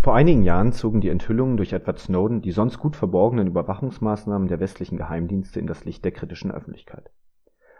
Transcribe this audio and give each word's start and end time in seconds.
Vor 0.00 0.14
einigen 0.14 0.44
Jahren 0.44 0.72
zogen 0.72 1.00
die 1.00 1.08
Enthüllungen 1.08 1.56
durch 1.56 1.72
Edward 1.72 1.98
Snowden 1.98 2.40
die 2.40 2.52
sonst 2.52 2.78
gut 2.78 2.94
verborgenen 2.94 3.48
Überwachungsmaßnahmen 3.48 4.46
der 4.46 4.60
westlichen 4.60 4.96
Geheimdienste 4.96 5.58
in 5.58 5.66
das 5.66 5.84
Licht 5.84 6.04
der 6.04 6.12
kritischen 6.12 6.52
Öffentlichkeit. 6.52 7.10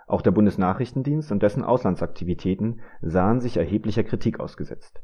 Auch 0.08 0.22
der 0.22 0.32
Bundesnachrichtendienst 0.32 1.30
und 1.30 1.42
dessen 1.42 1.62
Auslandsaktivitäten 1.62 2.80
sahen 3.02 3.40
sich 3.40 3.56
erheblicher 3.56 4.02
Kritik 4.02 4.40
ausgesetzt. 4.40 5.00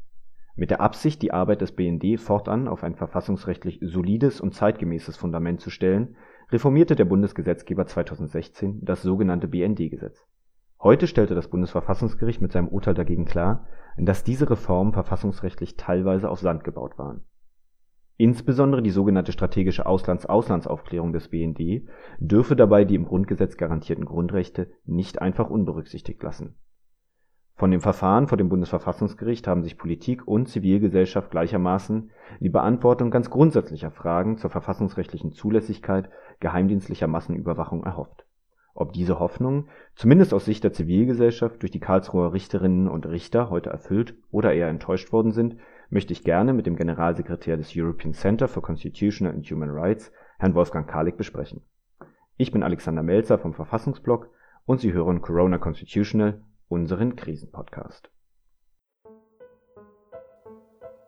Mit 0.57 0.71
der 0.71 0.81
Absicht, 0.81 1.21
die 1.21 1.31
Arbeit 1.31 1.61
des 1.61 1.73
BND 1.73 2.19
fortan 2.19 2.67
auf 2.67 2.83
ein 2.83 2.95
verfassungsrechtlich 2.95 3.79
solides 3.81 4.41
und 4.41 4.53
zeitgemäßes 4.53 5.15
Fundament 5.15 5.61
zu 5.61 5.69
stellen, 5.69 6.15
reformierte 6.51 6.95
der 6.95 7.05
Bundesgesetzgeber 7.05 7.85
2016 7.85 8.79
das 8.83 9.01
sogenannte 9.01 9.47
BND-Gesetz. 9.47 10.25
Heute 10.85 11.07
stellte 11.07 11.33
das 11.33 11.47
Bundesverfassungsgericht 11.47 12.41
mit 12.41 12.51
seinem 12.51 12.67
Urteil 12.67 12.93
dagegen 12.93 13.25
klar, 13.25 13.65
dass 13.97 14.23
diese 14.23 14.47
Reformen 14.51 14.93
verfassungsrechtlich 14.93 15.77
teilweise 15.77 16.29
auf 16.29 16.41
Sand 16.41 16.63
gebaut 16.63 16.99
waren. 16.99 17.23
Insbesondere 18.17 18.83
die 18.83 18.91
sogenannte 18.91 19.31
strategische 19.31 19.87
Auslands-Auslandsaufklärung 19.87 21.11
des 21.11 21.29
BND 21.29 21.89
dürfe 22.19 22.55
dabei 22.55 22.85
die 22.85 22.93
im 22.93 23.05
Grundgesetz 23.05 23.57
garantierten 23.57 24.05
Grundrechte 24.05 24.69
nicht 24.85 25.23
einfach 25.23 25.49
unberücksichtigt 25.49 26.21
lassen. 26.21 26.53
Von 27.55 27.71
dem 27.71 27.81
Verfahren 27.81 28.27
vor 28.27 28.37
dem 28.37 28.49
Bundesverfassungsgericht 28.49 29.47
haben 29.47 29.63
sich 29.63 29.79
Politik 29.79 30.27
und 30.27 30.49
Zivilgesellschaft 30.49 31.31
gleichermaßen 31.31 32.11
die 32.39 32.49
Beantwortung 32.49 33.09
ganz 33.09 33.31
grundsätzlicher 33.31 33.89
Fragen 33.89 34.37
zur 34.37 34.51
verfassungsrechtlichen 34.51 35.31
Zulässigkeit 35.31 36.11
geheimdienstlicher 36.41 37.07
Massenüberwachung 37.07 37.83
erhofft. 37.85 38.24
Ob 38.77 38.91
diese 38.91 39.19
Hoffnungen, 39.19 39.69
zumindest 39.95 40.33
aus 40.33 40.43
Sicht 40.43 40.65
der 40.65 40.73
Zivilgesellschaft, 40.73 41.61
durch 41.61 41.71
die 41.71 41.79
Karlsruher 41.79 42.33
Richterinnen 42.33 42.89
und 42.89 43.05
Richter 43.05 43.49
heute 43.49 43.69
erfüllt 43.69 44.15
oder 44.31 44.53
eher 44.53 44.67
enttäuscht 44.67 45.13
worden 45.13 45.31
sind, 45.31 45.55
möchte 45.89 46.11
ich 46.11 46.25
gerne 46.25 46.51
mit 46.51 46.65
dem 46.65 46.75
Generalsekretär 46.75 47.55
des 47.55 47.71
European 47.73 48.13
Center 48.13 48.49
for 48.49 48.61
Constitutional 48.61 49.33
and 49.33 49.49
Human 49.49 49.69
Rights, 49.69 50.11
Herrn 50.39 50.55
Wolfgang 50.55 50.89
Karlik, 50.89 51.15
besprechen. 51.15 51.61
Ich 52.35 52.51
bin 52.51 52.63
Alexander 52.63 53.01
Melzer 53.01 53.39
vom 53.39 53.53
Verfassungsblog 53.53 54.29
und 54.65 54.81
Sie 54.81 54.91
hören 54.91 55.21
Corona 55.21 55.57
Constitutional, 55.57 56.43
unseren 56.67 57.15
Krisenpodcast. 57.15 58.11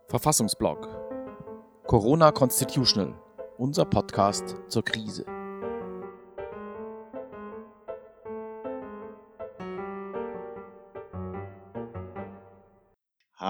Verfassungsblog 0.08 0.88
Corona 1.86 2.32
Constitutional, 2.32 3.14
unser 3.58 3.84
Podcast 3.84 4.56
zur 4.70 4.86
Krise. 4.86 5.26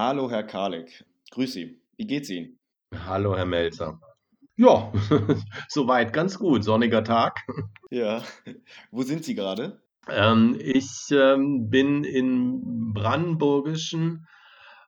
Hallo, 0.09 0.31
Herr 0.31 0.43
Karlik. 0.43 1.03
Grüß 1.31 1.51
Sie. 1.51 1.81
Wie 1.97 2.07
geht's 2.07 2.29
Ihnen? 2.29 2.57
Hallo, 2.95 3.35
Herr 3.35 3.45
Melzer. 3.45 3.99
Ja, 4.55 4.93
soweit 5.67 6.13
ganz 6.13 6.39
gut. 6.39 6.63
Sonniger 6.63 7.03
Tag. 7.03 7.45
Ja. 7.91 8.23
Wo 8.89 9.03
sind 9.03 9.25
Sie 9.25 9.35
gerade? 9.35 9.81
Ähm, 10.07 10.57
ich 10.61 11.09
ähm, 11.11 11.69
bin 11.69 12.05
im 12.05 12.93
Brandenburgischen, 12.93 14.25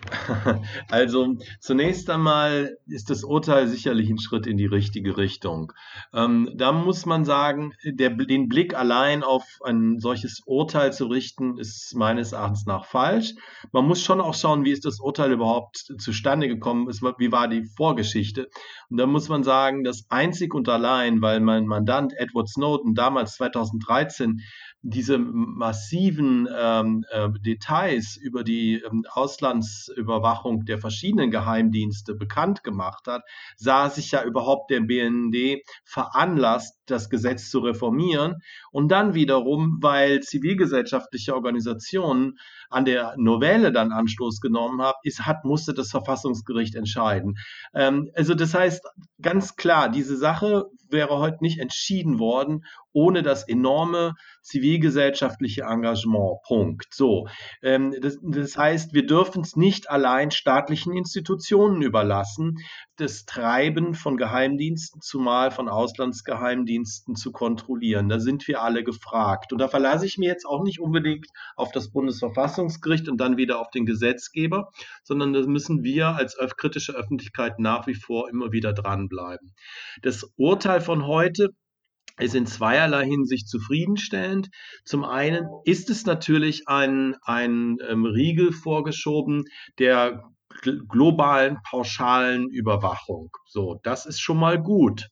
Also 0.90 1.36
zunächst 1.60 2.10
einmal 2.10 2.76
ist 2.86 3.10
das 3.10 3.24
Urteil 3.24 3.66
sicherlich 3.68 4.08
ein 4.10 4.18
Schritt 4.18 4.46
in 4.46 4.56
die 4.56 4.66
richtige 4.66 5.16
Richtung. 5.16 5.72
Ähm, 6.12 6.50
da 6.54 6.72
muss 6.72 7.06
man 7.06 7.24
sagen, 7.24 7.72
der, 7.84 8.10
den 8.10 8.48
Blick 8.48 8.74
allein 8.74 9.22
auf 9.22 9.44
ein 9.64 9.98
solches 9.98 10.42
Urteil 10.46 10.92
zu 10.92 11.06
richten, 11.06 11.58
ist 11.58 11.94
meines 11.94 12.32
Erachtens 12.32 12.66
nach 12.66 12.84
falsch. 12.84 13.34
Man 13.72 13.86
muss 13.86 14.02
schon 14.02 14.20
auch 14.20 14.34
schauen, 14.34 14.64
wie 14.64 14.72
ist 14.72 14.84
das 14.84 15.00
Urteil 15.00 15.32
überhaupt 15.32 15.92
zustande 15.98 16.48
gekommen, 16.48 16.88
ist, 16.88 17.02
wie 17.02 17.32
war 17.32 17.48
die 17.48 17.64
Vorgeschichte. 17.64 18.48
Und 18.88 18.98
da 18.98 19.06
muss 19.06 19.28
man 19.28 19.44
sagen, 19.44 19.84
dass 19.84 20.06
einzig 20.08 20.54
und 20.54 20.68
allein, 20.68 21.20
weil 21.22 21.40
mein 21.40 21.66
Mandant 21.66 22.12
Edward 22.16 22.48
Snowden 22.48 22.94
damals 22.94 23.34
2013 23.36 24.40
diese 24.82 25.18
massiven 25.18 26.48
ähm, 26.56 27.04
äh, 27.10 27.28
Details 27.40 28.16
über 28.16 28.44
die 28.44 28.74
ähm, 28.74 29.04
Auslandsüberwachung 29.86 30.64
der 30.64 30.78
verschiedenen 30.78 31.30
Geheimdienste 31.30 32.14
bekannt 32.14 32.64
gemacht 32.64 33.06
hat, 33.06 33.22
sah 33.56 33.90
sich 33.90 34.10
ja 34.10 34.22
überhaupt 34.24 34.70
der 34.70 34.80
BND 34.80 35.62
veranlasst, 35.84 36.78
das 36.86 37.10
Gesetz 37.10 37.50
zu 37.50 37.60
reformieren. 37.60 38.36
Und 38.70 38.88
dann 38.88 39.14
wiederum, 39.14 39.78
weil 39.80 40.20
zivilgesellschaftliche 40.20 41.34
Organisationen 41.34 42.38
an 42.68 42.84
der 42.84 43.14
Novelle 43.16 43.72
dann 43.72 43.92
Anstoß 43.92 44.40
genommen 44.40 44.82
haben, 44.82 44.98
ist, 45.02 45.26
hat, 45.26 45.44
musste 45.44 45.74
das 45.74 45.90
Verfassungsgericht 45.90 46.74
entscheiden. 46.74 47.36
Ähm, 47.74 48.10
also 48.14 48.34
das 48.34 48.54
heißt 48.54 48.84
ganz 49.20 49.56
klar, 49.56 49.88
diese 49.88 50.16
Sache 50.16 50.66
wäre 50.88 51.18
heute 51.18 51.38
nicht 51.40 51.58
entschieden 51.58 52.18
worden 52.18 52.64
ohne 52.96 53.22
das 53.22 53.46
enorme 53.46 54.14
zivilgesellschaftliche 54.40 55.64
Engagement. 55.64 56.40
Punkt. 56.46 56.86
So. 56.94 57.28
Ähm, 57.62 57.94
das, 58.00 58.16
das 58.22 58.56
heißt, 58.56 58.94
wir 58.94 59.06
dürfen 59.06 59.42
es 59.42 59.54
nicht 59.54 59.90
allein 59.90 60.30
staatlichen 60.30 60.94
Institutionen 60.94 61.82
überlassen, 61.82 62.56
das 62.96 63.26
Treiben 63.26 63.92
von 63.92 64.16
Geheimdiensten, 64.16 65.02
zumal 65.02 65.50
von 65.50 65.68
Auslandsgeheimdiensten 65.68 67.16
zu 67.16 67.32
kontrollieren. 67.32 68.08
Da 68.08 68.18
sind 68.18 68.48
wir 68.48 68.62
alle 68.62 68.82
gefragt. 68.82 69.52
Und 69.52 69.58
da 69.58 69.68
verlasse 69.68 70.06
ich 70.06 70.16
mir 70.16 70.30
jetzt 70.30 70.46
auch 70.46 70.62
nicht 70.62 70.80
unbedingt 70.80 71.26
auf 71.54 71.72
das 71.72 71.90
Bundesverfassungsgericht 71.90 73.10
und 73.10 73.18
dann 73.18 73.36
wieder 73.36 73.60
auf 73.60 73.68
den 73.68 73.84
Gesetzgeber, 73.84 74.70
sondern 75.02 75.34
da 75.34 75.42
müssen 75.42 75.82
wir 75.82 76.16
als 76.16 76.38
kritische 76.56 76.94
Öffentlichkeit 76.94 77.58
nach 77.58 77.86
wie 77.86 77.94
vor 77.94 78.30
immer 78.30 78.52
wieder 78.52 78.72
dranbleiben. 78.72 79.54
Das 80.00 80.26
Urteil 80.36 80.80
von 80.80 81.06
heute 81.06 81.50
ist 82.18 82.34
in 82.34 82.46
zweierlei 82.46 83.04
Hinsicht 83.04 83.48
zufriedenstellend. 83.48 84.48
Zum 84.84 85.04
einen 85.04 85.46
ist 85.64 85.90
es 85.90 86.06
natürlich 86.06 86.66
ein, 86.66 87.16
ein 87.22 87.78
ähm, 87.88 88.04
Riegel 88.04 88.52
vorgeschoben 88.52 89.44
der 89.78 90.24
globalen 90.88 91.58
pauschalen 91.68 92.48
Überwachung. 92.48 93.30
So, 93.46 93.78
das 93.82 94.06
ist 94.06 94.20
schon 94.20 94.38
mal 94.38 94.60
gut. 94.60 95.08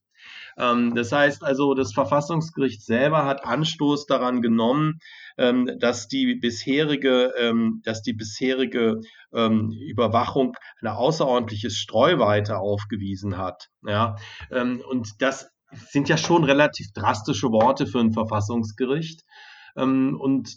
Ähm, 0.56 0.94
das 0.94 1.12
heißt 1.12 1.42
also, 1.42 1.74
das 1.74 1.92
Verfassungsgericht 1.92 2.82
selber 2.82 3.24
hat 3.24 3.44
Anstoß 3.44 4.06
daran 4.06 4.40
genommen, 4.40 4.98
ähm, 5.36 5.70
dass 5.80 6.08
die 6.08 6.36
bisherige, 6.36 7.32
ähm, 7.38 7.82
dass 7.84 8.02
die 8.02 8.12
bisherige 8.12 9.00
ähm, 9.32 9.72
Überwachung 9.72 10.54
eine 10.80 10.96
außerordentliche 10.96 11.70
Streuweite 11.70 12.58
aufgewiesen 12.58 13.36
hat. 13.36 13.68
Ja, 13.82 14.16
ähm, 14.50 14.82
und 14.88 15.20
das 15.20 15.50
sind 15.88 16.08
ja 16.08 16.16
schon 16.16 16.44
relativ 16.44 16.92
drastische 16.92 17.50
Worte 17.50 17.86
für 17.86 18.00
ein 18.00 18.12
Verfassungsgericht. 18.12 19.22
Ähm, 19.76 20.16
und 20.20 20.56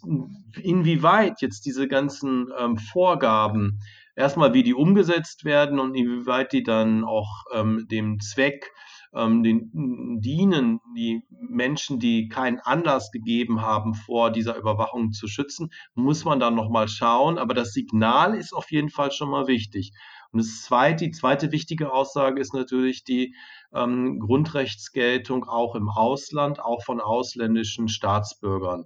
inwieweit 0.62 1.42
jetzt 1.42 1.66
diese 1.66 1.88
ganzen 1.88 2.48
ähm, 2.58 2.78
Vorgaben, 2.78 3.80
erstmal 4.16 4.54
wie 4.54 4.64
die 4.64 4.74
umgesetzt 4.74 5.46
werden 5.46 5.80
und 5.80 5.96
inwieweit 5.96 6.54
die 6.54 6.64
dann 6.64 7.04
auch 7.04 7.46
ähm, 7.54 7.88
dem 7.90 8.20
Zweck 8.20 8.72
den, 9.14 10.20
dienen, 10.22 10.80
die 10.96 11.24
Menschen, 11.32 11.98
die 11.98 12.28
keinen 12.28 12.60
Anlass 12.60 13.10
gegeben 13.10 13.62
haben, 13.62 13.96
vor 13.96 14.32
dieser 14.32 14.58
Überwachung 14.58 15.12
zu 15.12 15.28
schützen, 15.28 15.72
muss 15.96 16.26
man 16.26 16.40
dann 16.40 16.56
nochmal 16.56 16.88
schauen. 16.88 17.38
Aber 17.40 17.54
das 17.54 17.72
Signal 17.72 18.36
ist 18.36 18.54
auf 18.54 18.70
jeden 18.70 18.90
Fall 18.90 19.12
schon 19.12 19.30
mal 19.30 19.48
wichtig. 19.48 19.94
Und 20.32 20.40
das 20.40 20.64
zweite, 20.64 21.06
die 21.06 21.12
zweite 21.12 21.52
wichtige 21.52 21.92
Aussage 21.92 22.40
ist 22.42 22.54
natürlich 22.54 23.04
die 23.04 23.36
ähm, 23.74 24.20
Grundrechtsgeltung 24.20 25.46
auch 25.46 25.76
im 25.76 25.90
Ausland, 25.90 26.60
auch 26.60 26.84
von 26.84 27.02
ausländischen 27.02 27.88
Staatsbürgern. 27.88 28.86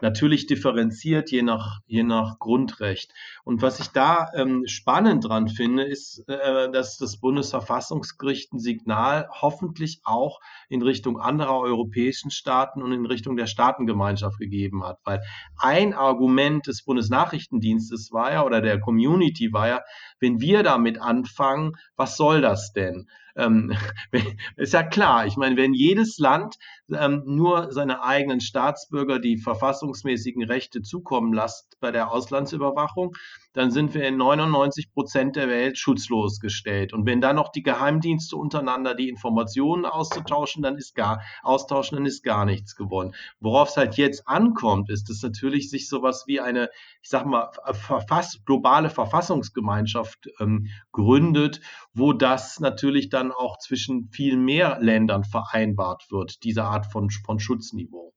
Natürlich 0.00 0.46
differenziert 0.46 1.30
je 1.30 1.42
nach, 1.42 1.80
je 1.86 2.02
nach 2.02 2.38
Grundrecht. 2.38 3.12
Und 3.44 3.62
was 3.62 3.80
ich 3.80 3.88
da 3.88 4.30
ähm, 4.34 4.64
spannend 4.66 5.28
dran 5.28 5.48
finde, 5.48 5.84
ist, 5.84 6.24
äh, 6.28 6.70
dass 6.70 6.98
das 6.98 7.18
Bundesverfassungsgericht 7.18 8.52
ein 8.52 8.58
Signal 8.58 9.28
hoffentlich 9.30 10.00
auch 10.04 10.40
in 10.68 10.82
Richtung 10.82 11.20
anderer 11.20 11.58
europäischen 11.58 12.30
Staaten 12.30 12.82
und 12.82 12.92
in 12.92 13.06
Richtung 13.06 13.36
der 13.36 13.46
Staatengemeinschaft 13.46 14.38
gegeben 14.38 14.84
hat. 14.84 14.98
Weil 15.04 15.22
ein 15.58 15.94
Argument 15.94 16.66
des 16.66 16.84
Bundesnachrichtendienstes 16.84 18.12
war 18.12 18.32
ja, 18.32 18.44
oder 18.44 18.60
der 18.60 18.80
Community 18.80 19.52
war 19.52 19.68
ja, 19.68 19.80
wenn 20.20 20.40
wir 20.40 20.62
damit 20.62 21.00
anfangen, 21.00 21.72
was 21.96 22.16
soll 22.16 22.40
das 22.40 22.72
denn? 22.72 23.08
Ähm, 23.36 23.72
ist 24.56 24.72
ja 24.72 24.82
klar, 24.82 25.26
ich 25.26 25.36
meine, 25.36 25.56
wenn 25.56 25.74
jedes 25.74 26.18
Land 26.18 26.56
ähm, 26.92 27.22
nur 27.26 27.72
seine 27.72 28.02
eigenen 28.02 28.40
Staatsbürger 28.40 29.18
die 29.18 29.36
verfassungsmäßigen 29.36 30.42
Rechte 30.44 30.82
zukommen 30.82 31.32
lässt 31.32 31.78
bei 31.80 31.90
der 31.90 32.10
Auslandsüberwachung, 32.10 33.14
dann 33.58 33.72
sind 33.72 33.92
wir 33.92 34.06
in 34.06 34.16
99 34.16 34.92
Prozent 34.92 35.34
der 35.34 35.48
Welt 35.48 35.76
schutzlos 35.76 36.38
gestellt. 36.38 36.92
Und 36.92 37.06
wenn 37.06 37.20
dann 37.20 37.34
noch 37.34 37.48
die 37.48 37.64
Geheimdienste 37.64 38.36
untereinander 38.36 38.94
die 38.94 39.08
Informationen 39.08 39.84
auszutauschen, 39.84 40.62
dann 40.62 40.76
ist 40.76 40.94
gar, 40.94 41.22
austauschen, 41.42 41.96
dann 41.96 42.06
ist 42.06 42.22
gar 42.22 42.44
nichts 42.44 42.76
gewonnen. 42.76 43.16
Worauf 43.40 43.70
es 43.70 43.76
halt 43.76 43.96
jetzt 43.96 44.28
ankommt, 44.28 44.90
ist, 44.90 45.10
dass 45.10 45.22
natürlich 45.22 45.70
sich 45.70 45.88
sowas 45.88 46.22
wie 46.28 46.38
eine, 46.38 46.70
ich 47.02 47.08
sag 47.08 47.26
mal, 47.26 47.50
verfass, 47.72 48.38
globale 48.44 48.90
Verfassungsgemeinschaft 48.90 50.28
ähm, 50.38 50.68
gründet, 50.92 51.60
wo 51.92 52.12
das 52.12 52.60
natürlich 52.60 53.08
dann 53.08 53.32
auch 53.32 53.58
zwischen 53.58 54.08
viel 54.12 54.36
mehr 54.36 54.78
Ländern 54.80 55.24
vereinbart 55.24 56.04
wird, 56.12 56.44
diese 56.44 56.62
Art 56.62 56.86
von, 56.86 57.10
von 57.10 57.40
Schutzniveau. 57.40 58.14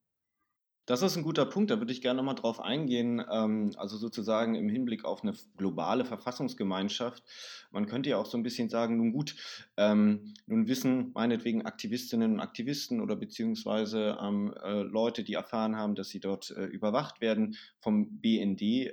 Das 0.91 1.01
ist 1.03 1.15
ein 1.15 1.23
guter 1.23 1.45
Punkt, 1.45 1.71
da 1.71 1.79
würde 1.79 1.93
ich 1.93 2.01
gerne 2.01 2.17
nochmal 2.17 2.35
drauf 2.35 2.59
eingehen. 2.59 3.23
Ähm, 3.31 3.71
also 3.77 3.95
sozusagen 3.95 4.55
im 4.55 4.67
Hinblick 4.67 5.05
auf 5.05 5.23
eine 5.23 5.31
globale 5.55 6.03
Verfassungsgemeinschaft. 6.03 7.23
Man 7.71 7.85
könnte 7.85 8.09
ja 8.09 8.17
auch 8.17 8.25
so 8.25 8.37
ein 8.37 8.43
bisschen 8.43 8.67
sagen, 8.67 8.97
nun 8.97 9.13
gut, 9.13 9.37
ähm, 9.77 10.33
nun 10.47 10.67
wissen 10.67 11.11
meinetwegen 11.13 11.65
Aktivistinnen 11.65 12.33
und 12.33 12.39
Aktivisten 12.41 12.99
oder 12.99 13.15
beziehungsweise 13.15 14.17
ähm, 14.21 14.53
äh, 14.61 14.81
Leute, 14.81 15.23
die 15.23 15.35
erfahren 15.35 15.77
haben, 15.77 15.95
dass 15.95 16.09
sie 16.09 16.19
dort 16.19 16.51
äh, 16.51 16.65
überwacht 16.65 17.21
werden 17.21 17.55
vom 17.79 18.19
BND, 18.19 18.91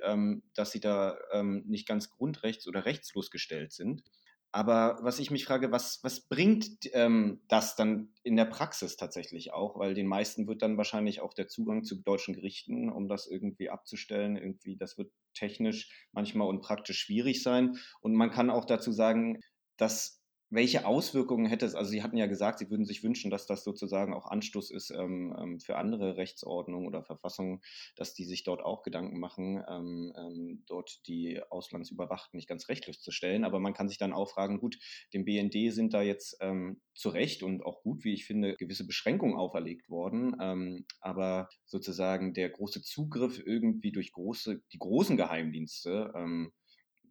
dass 0.54 0.70
sie 0.70 0.80
da 0.80 1.18
nicht 1.42 1.88
ganz 1.88 2.10
grundrechts- 2.10 2.68
oder 2.68 2.84
rechtslos 2.84 3.30
gestellt 3.32 3.72
sind. 3.72 4.04
Aber 4.50 4.98
was 5.02 5.18
ich 5.18 5.30
mich 5.30 5.44
frage, 5.44 5.70
was, 5.72 6.00
was 6.02 6.26
bringt 6.26 6.88
ähm, 6.92 7.42
das 7.48 7.76
dann 7.76 8.14
in 8.22 8.36
der 8.36 8.46
Praxis 8.46 8.96
tatsächlich 8.96 9.52
auch? 9.52 9.78
Weil 9.78 9.94
den 9.94 10.06
meisten 10.06 10.48
wird 10.48 10.62
dann 10.62 10.78
wahrscheinlich 10.78 11.20
auch 11.20 11.34
der 11.34 11.48
Zugang 11.48 11.84
zu 11.84 12.00
deutschen 12.02 12.34
Gerichten, 12.34 12.90
um 12.90 13.08
das 13.08 13.26
irgendwie 13.26 13.68
abzustellen, 13.68 14.36
irgendwie, 14.36 14.76
das 14.76 14.96
wird 14.96 15.12
technisch 15.34 16.08
manchmal 16.12 16.48
und 16.48 16.62
praktisch 16.62 17.00
schwierig 17.00 17.42
sein. 17.42 17.78
Und 18.00 18.14
man 18.14 18.30
kann 18.30 18.50
auch 18.50 18.64
dazu 18.64 18.90
sagen, 18.90 19.40
dass 19.76 20.17
welche 20.50 20.86
Auswirkungen 20.86 21.46
hätte 21.46 21.66
es? 21.66 21.74
Also 21.74 21.90
Sie 21.90 22.02
hatten 22.02 22.16
ja 22.16 22.26
gesagt, 22.26 22.58
Sie 22.58 22.70
würden 22.70 22.86
sich 22.86 23.02
wünschen, 23.02 23.30
dass 23.30 23.46
das 23.46 23.64
sozusagen 23.64 24.14
auch 24.14 24.26
Anstoß 24.26 24.70
ist 24.70 24.90
ähm, 24.90 25.36
ähm, 25.38 25.60
für 25.60 25.76
andere 25.76 26.16
Rechtsordnungen 26.16 26.86
oder 26.86 27.02
Verfassungen, 27.02 27.60
dass 27.96 28.14
die 28.14 28.24
sich 28.24 28.44
dort 28.44 28.62
auch 28.62 28.82
Gedanken 28.82 29.18
machen, 29.18 29.62
ähm, 29.68 30.12
ähm 30.16 30.64
dort 30.66 31.06
die 31.06 31.40
Auslandsüberwachten 31.50 32.36
nicht 32.36 32.48
ganz 32.48 32.68
rechtlos 32.68 33.00
zu 33.00 33.10
stellen. 33.10 33.44
Aber 33.44 33.60
man 33.60 33.74
kann 33.74 33.88
sich 33.88 33.98
dann 33.98 34.12
auch 34.12 34.30
fragen, 34.30 34.58
gut, 34.58 34.78
dem 35.12 35.24
BND 35.24 35.72
sind 35.72 35.92
da 35.92 36.02
jetzt 36.02 36.36
ähm, 36.40 36.80
zu 36.94 37.10
Recht 37.10 37.42
und 37.42 37.64
auch 37.64 37.82
gut, 37.82 38.04
wie 38.04 38.14
ich 38.14 38.24
finde, 38.24 38.56
gewisse 38.56 38.86
Beschränkungen 38.86 39.36
auferlegt 39.36 39.90
worden. 39.90 40.34
Ähm, 40.40 40.86
aber 41.00 41.48
sozusagen 41.66 42.32
der 42.32 42.48
große 42.48 42.82
Zugriff 42.82 43.42
irgendwie 43.44 43.92
durch 43.92 44.12
große, 44.12 44.62
die 44.72 44.78
großen 44.78 45.16
Geheimdienste 45.16 46.12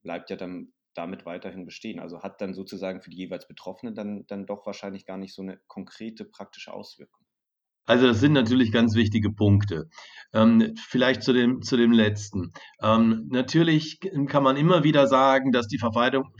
bleibt 0.01 0.29
ja 0.29 0.35
dann 0.35 0.73
damit 0.97 1.25
weiterhin 1.25 1.65
bestehen. 1.65 1.99
Also 1.99 2.23
hat 2.23 2.41
dann 2.41 2.53
sozusagen 2.55 3.01
für 3.01 3.11
die 3.11 3.17
jeweils 3.17 3.47
Betroffenen 3.47 3.95
dann, 3.95 4.25
dann 4.27 4.47
doch 4.47 4.65
wahrscheinlich 4.65 5.05
gar 5.05 5.17
nicht 5.17 5.35
so 5.35 5.44
eine 5.44 5.59
konkrete 5.67 6.25
praktische 6.25 6.73
Auswirkung. 6.73 7.26
Also 7.87 8.05
das 8.05 8.19
sind 8.19 8.33
natürlich 8.33 8.71
ganz 8.71 8.95
wichtige 8.95 9.31
Punkte. 9.31 9.87
Ähm, 10.33 10.75
vielleicht 10.89 11.23
zu 11.23 11.31
dem, 11.31 11.61
zu 11.61 11.77
dem 11.77 11.93
letzten. 11.93 12.51
Ähm, 12.83 13.27
natürlich 13.29 13.99
kann 14.27 14.43
man 14.43 14.57
immer 14.57 14.83
wieder 14.83 15.07
sagen, 15.07 15.53
dass 15.53 15.67
die 15.67 15.79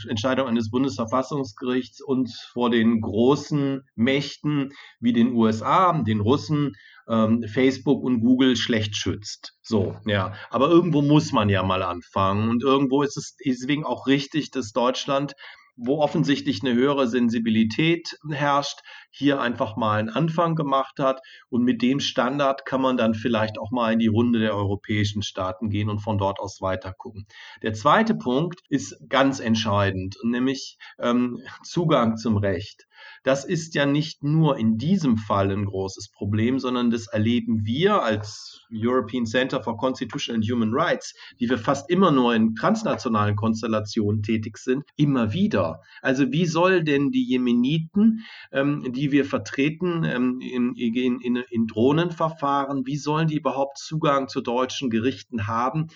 Entscheidung 0.09 0.47
eines 0.47 0.69
Bundesverfassungsgerichts 0.69 2.01
uns 2.01 2.38
vor 2.51 2.69
den 2.69 2.99
großen 2.99 3.81
Mächten 3.95 4.73
wie 4.99 5.13
den 5.13 5.33
USA, 5.33 5.94
den 6.03 6.19
Russen, 6.19 6.73
ähm, 7.07 7.44
Facebook 7.47 8.03
und 8.03 8.19
Google 8.19 8.57
schlecht 8.57 8.97
schützt. 8.97 9.53
So, 9.61 9.95
ja. 10.05 10.33
Aber 10.49 10.69
irgendwo 10.69 11.01
muss 11.01 11.31
man 11.31 11.47
ja 11.47 11.63
mal 11.63 11.81
anfangen. 11.81 12.49
Und 12.49 12.63
irgendwo 12.63 13.03
ist 13.03 13.15
es 13.17 13.38
deswegen 13.44 13.85
auch 13.85 14.05
richtig, 14.05 14.51
dass 14.51 14.73
Deutschland 14.73 15.33
wo 15.77 16.00
offensichtlich 16.00 16.63
eine 16.63 16.74
höhere 16.74 17.07
Sensibilität 17.07 18.18
herrscht, 18.29 18.79
hier 19.12 19.39
einfach 19.39 19.77
mal 19.77 20.00
einen 20.00 20.09
Anfang 20.09 20.56
gemacht 20.56 21.00
hat. 21.00 21.21
Und 21.50 21.63
mit 21.63 21.81
dem 21.81 22.00
Standard 22.00 22.65
kann 22.65 22.81
man 22.81 22.97
dann 22.97 23.13
vielleicht 23.13 23.57
auch 23.59 23.71
mal 23.71 23.94
in 23.94 24.00
die 24.00 24.07
Runde 24.07 24.39
der 24.39 24.56
europäischen 24.56 25.21
Staaten 25.21 25.69
gehen 25.69 25.89
und 25.89 26.00
von 26.00 26.18
dort 26.18 26.39
aus 26.39 26.62
weiter 26.62 26.94
gucken. 26.94 27.27
Der 27.62 27.74
zweite 27.74 28.15
Punkt 28.15 28.62
ist 28.69 28.97
ganz 29.07 29.39
entscheidend, 29.39 30.18
nämlich 30.24 30.77
ähm, 31.00 31.39
Zugang 31.63 32.18
zum 32.18 32.38
Recht. 32.38 32.88
Das 33.23 33.45
ist 33.45 33.75
ja 33.75 33.85
nicht 33.85 34.23
nur 34.23 34.57
in 34.57 34.77
diesem 34.77 35.17
Fall 35.17 35.51
ein 35.51 35.65
großes 35.65 36.09
Problem, 36.11 36.59
sondern 36.59 36.91
das 36.91 37.07
erleben 37.07 37.65
wir 37.65 38.01
als 38.01 38.65
European 38.71 39.25
Center 39.25 39.61
for 39.61 39.77
Constitutional 39.77 40.38
and 40.38 40.51
Human 40.51 40.71
Rights, 40.73 41.13
die 41.39 41.49
wir 41.49 41.57
fast 41.57 41.89
immer 41.89 42.11
nur 42.11 42.35
in 42.35 42.55
transnationalen 42.55 43.35
Konstellationen 43.35 44.23
tätig 44.23 44.57
sind, 44.57 44.83
immer 44.95 45.33
wieder. 45.33 45.81
Also 46.01 46.31
wie 46.31 46.45
soll 46.45 46.83
denn 46.83 47.11
die 47.11 47.25
Jemeniten, 47.25 48.25
ähm, 48.51 48.91
die 48.94 49.11
wir 49.11 49.25
vertreten 49.25 50.03
ähm, 50.03 50.39
in, 50.41 50.75
in, 50.75 51.19
in, 51.21 51.35
in 51.49 51.67
Drohnenverfahren, 51.67 52.85
wie 52.85 52.97
sollen 52.97 53.27
die 53.27 53.38
überhaupt 53.38 53.77
Zugang 53.77 54.27
zu 54.27 54.41
deutschen 54.41 54.89
Gerichten 54.89 55.47
haben? 55.47 55.88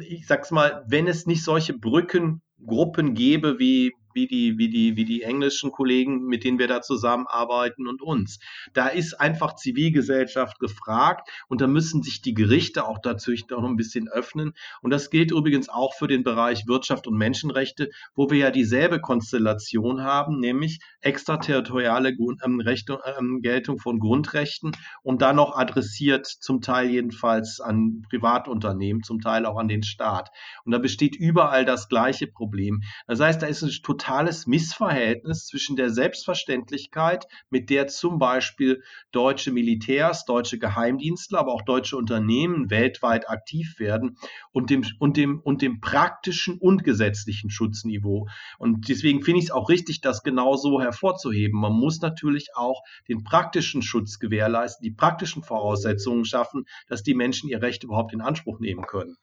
Ich 0.00 0.26
sag's 0.26 0.50
mal, 0.50 0.84
wenn 0.88 1.06
es 1.06 1.26
nicht 1.26 1.44
solche 1.44 1.74
Brückengruppen 1.74 3.14
gäbe 3.14 3.58
wie 3.58 3.92
wie 4.16 4.26
die, 4.26 4.58
wie 4.58 4.68
die, 4.68 4.96
wie 4.96 5.04
die 5.04 5.22
englischen 5.22 5.70
Kollegen, 5.70 6.24
mit 6.24 6.42
denen 6.42 6.58
wir 6.58 6.66
da 6.66 6.82
zusammenarbeiten 6.82 7.86
und 7.86 8.02
uns. 8.02 8.40
Da 8.72 8.88
ist 8.88 9.14
einfach 9.20 9.54
Zivilgesellschaft 9.54 10.58
gefragt 10.58 11.28
und 11.46 11.60
da 11.60 11.68
müssen 11.68 12.02
sich 12.02 12.22
die 12.22 12.34
Gerichte 12.34 12.88
auch 12.88 12.98
dazu 12.98 13.32
noch 13.50 13.64
ein 13.64 13.76
bisschen 13.76 14.08
öffnen. 14.08 14.54
Und 14.80 14.90
das 14.90 15.10
gilt 15.10 15.30
übrigens 15.30 15.68
auch 15.68 15.94
für 15.94 16.08
den 16.08 16.24
Bereich 16.24 16.66
Wirtschaft 16.66 17.06
und 17.06 17.16
Menschenrechte, 17.16 17.90
wo 18.14 18.30
wir 18.30 18.38
ja 18.38 18.50
dieselbe 18.50 19.00
Konstellation 19.00 20.02
haben, 20.02 20.40
nämlich 20.40 20.80
extraterritoriale 21.00 22.16
ähm, 22.44 22.60
Rechte, 22.60 22.98
ähm, 23.18 23.40
Geltung 23.42 23.78
von 23.78 23.98
Grundrechten 23.98 24.72
und 25.02 25.20
dann 25.20 25.36
noch 25.36 25.56
adressiert 25.56 26.26
zum 26.26 26.62
Teil 26.62 26.88
jedenfalls 26.88 27.60
an 27.60 28.02
Privatunternehmen, 28.08 29.02
zum 29.02 29.20
Teil 29.20 29.44
auch 29.44 29.58
an 29.58 29.68
den 29.68 29.82
Staat. 29.82 30.30
Und 30.64 30.72
da 30.72 30.78
besteht 30.78 31.16
überall 31.16 31.66
das 31.66 31.88
gleiche 31.88 32.26
Problem. 32.26 32.82
Das 33.06 33.20
heißt, 33.20 33.42
da 33.42 33.46
ist 33.46 33.62
ein 33.62 33.70
total 33.82 34.05
totales 34.06 34.46
Missverhältnis 34.46 35.46
zwischen 35.46 35.74
der 35.74 35.90
Selbstverständlichkeit, 35.90 37.26
mit 37.50 37.70
der 37.70 37.88
zum 37.88 38.18
Beispiel 38.18 38.82
deutsche 39.10 39.50
Militärs, 39.50 40.24
deutsche 40.24 40.58
Geheimdienstler, 40.60 41.40
aber 41.40 41.52
auch 41.52 41.62
deutsche 41.62 41.96
Unternehmen 41.96 42.70
weltweit 42.70 43.28
aktiv 43.28 43.80
werden 43.80 44.16
und 44.52 44.70
dem, 44.70 44.84
und 45.00 45.16
dem, 45.16 45.40
und 45.40 45.60
dem 45.60 45.80
praktischen 45.80 46.58
und 46.58 46.84
gesetzlichen 46.84 47.50
Schutzniveau. 47.50 48.28
Und 48.58 48.88
deswegen 48.88 49.22
finde 49.22 49.40
ich 49.40 49.46
es 49.46 49.50
auch 49.50 49.68
richtig, 49.68 50.00
das 50.02 50.22
genau 50.22 50.54
so 50.54 50.80
hervorzuheben. 50.80 51.60
Man 51.60 51.72
muss 51.72 52.00
natürlich 52.00 52.50
auch 52.54 52.82
den 53.08 53.24
praktischen 53.24 53.82
Schutz 53.82 54.20
gewährleisten, 54.20 54.84
die 54.84 54.92
praktischen 54.92 55.42
Voraussetzungen 55.42 56.24
schaffen, 56.24 56.66
dass 56.86 57.02
die 57.02 57.14
Menschen 57.14 57.48
ihr 57.48 57.60
Recht 57.60 57.82
überhaupt 57.82 58.12
in 58.12 58.20
Anspruch 58.20 58.60
nehmen 58.60 58.86
können. 58.86 59.16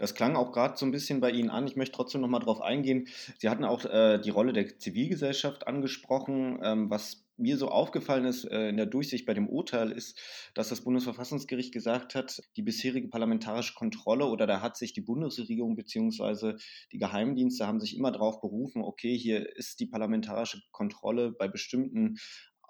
Das 0.00 0.14
klang 0.14 0.34
auch 0.34 0.50
gerade 0.50 0.78
so 0.78 0.86
ein 0.86 0.92
bisschen 0.92 1.20
bei 1.20 1.30
Ihnen 1.30 1.50
an. 1.50 1.66
Ich 1.66 1.76
möchte 1.76 1.94
trotzdem 1.94 2.22
noch 2.22 2.28
mal 2.28 2.38
darauf 2.38 2.62
eingehen. 2.62 3.06
Sie 3.38 3.50
hatten 3.50 3.64
auch 3.64 3.84
äh, 3.84 4.18
die 4.18 4.30
Rolle 4.30 4.54
der 4.54 4.78
Zivilgesellschaft 4.78 5.66
angesprochen. 5.66 6.58
Ähm, 6.62 6.88
was 6.88 7.26
mir 7.36 7.58
so 7.58 7.68
aufgefallen 7.68 8.24
ist 8.24 8.44
äh, 8.44 8.68
in 8.68 8.78
der 8.78 8.86
Durchsicht 8.86 9.26
bei 9.26 9.34
dem 9.34 9.46
Urteil 9.46 9.92
ist, 9.92 10.18
dass 10.54 10.70
das 10.70 10.82
Bundesverfassungsgericht 10.82 11.72
gesagt 11.72 12.14
hat, 12.14 12.40
die 12.56 12.62
bisherige 12.62 13.08
parlamentarische 13.08 13.74
Kontrolle 13.74 14.26
oder 14.26 14.46
da 14.46 14.62
hat 14.62 14.78
sich 14.78 14.92
die 14.94 15.00
Bundesregierung 15.02 15.76
bzw. 15.76 16.54
die 16.92 16.98
Geheimdienste 16.98 17.66
haben 17.66 17.80
sich 17.80 17.96
immer 17.96 18.12
darauf 18.12 18.40
berufen, 18.40 18.82
okay, 18.82 19.16
hier 19.18 19.54
ist 19.56 19.80
die 19.80 19.86
parlamentarische 19.86 20.62
Kontrolle 20.70 21.32
bei 21.32 21.48
bestimmten 21.48 22.16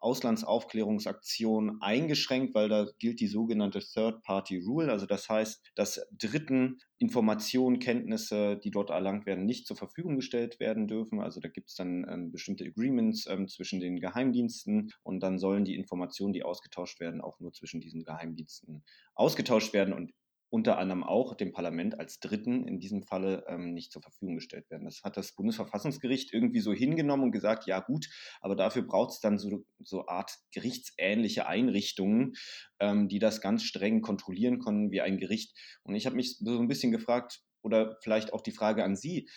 Auslandsaufklärungsaktionen 0.00 1.80
eingeschränkt, 1.80 2.54
weil 2.54 2.69
da 2.69 2.88
gilt 2.99 3.21
die 3.21 3.26
sogenannte 3.26 3.80
Third-Party-Rule. 3.80 4.90
Also 4.90 5.07
das 5.07 5.28
heißt, 5.28 5.62
dass 5.75 6.07
Dritten 6.12 6.78
Informationen, 6.99 7.78
Kenntnisse, 7.78 8.59
die 8.62 8.71
dort 8.71 8.90
erlangt 8.90 9.25
werden, 9.25 9.47
nicht 9.47 9.66
zur 9.66 9.76
Verfügung 9.76 10.16
gestellt 10.16 10.61
werden 10.61 10.87
dürfen. 10.87 11.21
Also 11.21 11.40
da 11.40 11.49
gibt 11.49 11.71
es 11.71 11.75
dann 11.75 12.07
ähm, 12.09 12.30
bestimmte 12.30 12.64
Agreements 12.64 13.26
ähm, 13.26 13.49
zwischen 13.49 13.80
den 13.80 14.00
Geheimdiensten 14.00 14.92
und 15.02 15.21
dann 15.21 15.38
sollen 15.38 15.64
die 15.64 15.76
Informationen, 15.76 16.35
die 16.35 16.42
ausgetauscht 16.42 17.00
werden, 17.00 17.23
auch 17.23 17.40
nur 17.40 17.52
zwischen 17.52 17.80
diesen 17.80 18.04
Geheimdiensten 18.04 18.85
ausgetauscht 19.14 19.73
werden. 19.73 19.95
Und 19.95 20.12
unter 20.50 20.78
anderem 20.78 21.04
auch 21.04 21.35
dem 21.35 21.52
Parlament 21.52 21.99
als 21.99 22.19
Dritten 22.19 22.66
in 22.66 22.80
diesem 22.80 23.04
Falle 23.04 23.45
ähm, 23.49 23.73
nicht 23.73 23.92
zur 23.92 24.02
Verfügung 24.02 24.35
gestellt 24.35 24.69
werden. 24.71 24.85
Das 24.85 25.02
hat 25.04 25.16
das 25.16 25.33
Bundesverfassungsgericht 25.33 26.33
irgendwie 26.33 26.61
so 26.61 26.73
hingenommen 26.73 27.25
und 27.25 27.30
gesagt, 27.30 27.66
ja 27.66 27.78
gut, 27.80 28.09
aber 28.40 28.57
dafür 28.57 28.83
braucht 28.83 29.12
es 29.12 29.21
dann 29.21 29.38
so, 29.38 29.64
so 29.78 30.07
Art 30.09 30.37
gerichtsähnliche 30.52 31.47
Einrichtungen, 31.47 32.35
ähm, 32.80 33.09
die 33.09 33.21
das 33.21 33.40
ganz 33.40 33.62
streng 33.62 34.02
kontrollieren 34.02 34.59
können 34.59 34.90
wie 34.90 35.00
ein 35.00 35.19
Gericht. 35.19 35.57
Und 35.85 35.95
ich 35.95 36.07
habe 36.07 36.16
mich 36.16 36.38
so 36.38 36.59
ein 36.59 36.69
bisschen 36.69 36.90
gefragt, 36.90 37.40
oder 37.62 37.99
vielleicht 38.02 38.33
auch 38.33 38.40
die 38.40 38.52
Frage 38.52 38.85
an 38.85 38.97
Sie, 38.97 39.28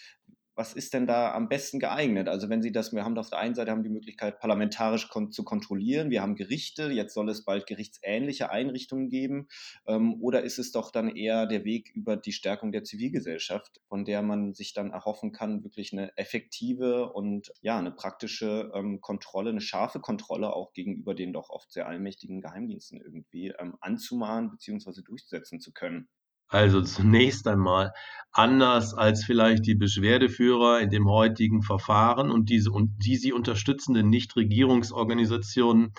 was 0.55 0.73
ist 0.73 0.93
denn 0.93 1.07
da 1.07 1.33
am 1.33 1.49
besten 1.49 1.79
geeignet? 1.79 2.27
Also 2.27 2.49
wenn 2.49 2.61
Sie 2.61 2.71
das, 2.71 2.93
wir 2.93 3.03
haben 3.03 3.17
auf 3.17 3.29
der 3.29 3.39
einen 3.39 3.55
Seite 3.55 3.71
haben 3.71 3.83
die 3.83 3.89
Möglichkeit, 3.89 4.39
parlamentarisch 4.39 5.09
kon 5.09 5.31
zu 5.31 5.43
kontrollieren, 5.43 6.11
wir 6.11 6.21
haben 6.21 6.35
Gerichte, 6.35 6.91
jetzt 6.91 7.13
soll 7.13 7.29
es 7.29 7.43
bald 7.43 7.65
gerichtsähnliche 7.65 8.51
Einrichtungen 8.51 9.09
geben, 9.09 9.47
ähm, 9.87 10.21
oder 10.21 10.43
ist 10.43 10.59
es 10.59 10.71
doch 10.71 10.91
dann 10.91 11.15
eher 11.15 11.47
der 11.47 11.65
Weg 11.65 11.91
über 11.95 12.17
die 12.17 12.33
Stärkung 12.33 12.71
der 12.71 12.83
Zivilgesellschaft, 12.83 13.81
von 13.87 14.05
der 14.05 14.21
man 14.21 14.53
sich 14.53 14.73
dann 14.73 14.91
erhoffen 14.91 15.31
kann, 15.31 15.63
wirklich 15.63 15.91
eine 15.93 16.15
effektive 16.17 17.11
und 17.11 17.51
ja, 17.61 17.79
eine 17.79 17.91
praktische 17.91 18.71
ähm, 18.75 19.01
Kontrolle, 19.01 19.49
eine 19.49 19.61
scharfe 19.61 19.99
Kontrolle 19.99 20.53
auch 20.53 20.73
gegenüber 20.73 21.15
den 21.15 21.33
doch 21.33 21.49
oft 21.49 21.71
sehr 21.71 21.87
allmächtigen 21.87 22.41
Geheimdiensten 22.41 23.01
irgendwie 23.01 23.53
ähm, 23.59 23.75
anzumahnen 23.81 24.51
bzw. 24.51 25.01
durchsetzen 25.01 25.59
zu 25.59 25.73
können? 25.73 26.07
Also 26.53 26.81
zunächst 26.81 27.47
einmal 27.47 27.93
anders 28.31 28.95
als 28.95 29.23
vielleicht 29.23 29.65
die 29.65 29.75
Beschwerdeführer 29.75 30.81
in 30.81 30.89
dem 30.89 31.07
heutigen 31.07 31.61
Verfahren 31.61 32.31
und 32.31 32.49
diese 32.49 32.71
und 32.71 32.91
die 33.05 33.15
sie 33.15 33.31
unterstützenden 33.31 34.09
Nichtregierungsorganisationen 34.09 35.93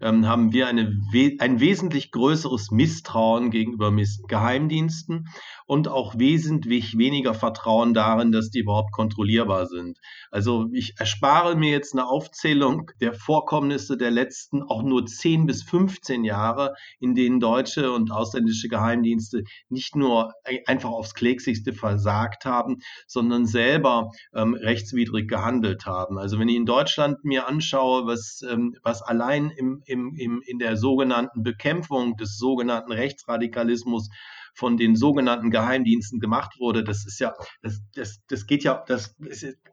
ähm, 0.00 0.26
haben 0.26 0.52
wir 0.52 0.68
eine, 0.68 0.92
ein 1.40 1.60
wesentlich 1.60 2.12
größeres 2.12 2.70
Misstrauen 2.70 3.50
gegenüber 3.50 3.92
Geheimdiensten 4.28 5.28
und 5.66 5.88
auch 5.88 6.18
wesentlich 6.18 6.96
weniger 6.96 7.34
Vertrauen 7.34 7.92
darin, 7.92 8.32
dass 8.32 8.50
die 8.50 8.60
überhaupt 8.60 8.92
kontrollierbar 8.92 9.66
sind. 9.66 9.98
Also 10.30 10.68
ich 10.72 10.94
erspare 10.98 11.56
mir 11.56 11.70
jetzt 11.70 11.92
eine 11.92 12.06
Aufzählung 12.06 12.90
der 13.00 13.14
Vorkommnisse 13.14 13.96
der 13.96 14.12
letzten 14.12 14.62
auch 14.62 14.82
nur 14.82 15.06
10 15.06 15.46
bis 15.46 15.64
15 15.64 16.24
Jahre, 16.24 16.74
in 17.00 17.14
denen 17.16 17.40
deutsche 17.40 17.92
und 17.92 18.12
ausländische 18.12 18.68
Geheimdienste 18.68 19.42
nicht 19.68 19.96
nur 20.00 20.32
einfach 20.66 20.90
aufs 20.90 21.14
Klägsigste 21.14 21.72
versagt 21.72 22.44
haben, 22.44 22.78
sondern 23.06 23.46
selber 23.46 24.10
ähm, 24.34 24.54
rechtswidrig 24.54 25.28
gehandelt 25.28 25.86
haben. 25.86 26.18
Also 26.18 26.38
wenn 26.38 26.48
ich 26.48 26.56
in 26.56 26.66
Deutschland 26.66 27.24
mir 27.24 27.46
anschaue, 27.46 28.06
was, 28.06 28.42
ähm, 28.50 28.74
was 28.82 29.02
allein 29.02 29.50
im, 29.50 29.82
im, 29.86 30.14
im, 30.16 30.42
in 30.44 30.58
der 30.58 30.76
sogenannten 30.76 31.42
Bekämpfung 31.42 32.16
des 32.16 32.36
sogenannten 32.36 32.92
Rechtsradikalismus 32.92 34.08
von 34.54 34.76
den 34.76 34.96
sogenannten 34.96 35.50
Geheimdiensten 35.50 36.18
gemacht 36.18 36.56
wurde, 36.58 36.82
das 36.82 37.06
ist 37.06 37.20
ja, 37.20 37.32
das, 37.62 37.80
das, 37.94 38.20
das 38.28 38.46
geht 38.46 38.64
ja, 38.64 38.82
das, 38.86 39.16